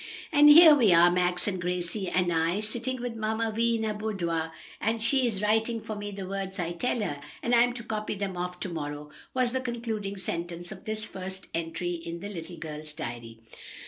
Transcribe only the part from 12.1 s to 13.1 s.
the little girl's